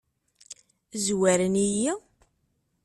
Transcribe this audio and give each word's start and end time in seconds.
Zwaren-iyi? 1.05 1.93